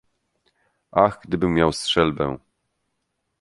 -Ach, 0.91 1.19
gdybym 1.21 1.53
miał 1.53 1.73
strzelbę! 1.73 2.37